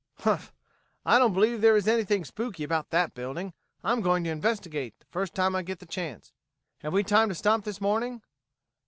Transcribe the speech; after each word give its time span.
"Humph! 0.21 0.51
I 1.05 1.19
don't 1.19 1.31
believe 1.31 1.61
there 1.61 1.75
is 1.77 1.87
anything 1.87 2.25
spooky 2.25 2.63
about 2.63 2.89
that 2.89 3.13
building. 3.13 3.53
I'm 3.83 4.01
going 4.01 4.23
to 4.23 4.31
investigate, 4.31 4.95
the 4.97 5.05
first 5.11 5.35
time 5.35 5.55
I 5.55 5.61
get 5.61 5.77
the 5.77 5.85
chance. 5.85 6.33
Have 6.79 6.93
we 6.93 7.03
time 7.03 7.29
to 7.29 7.35
stop 7.35 7.63
this 7.65 7.79
morning?" 7.79 8.23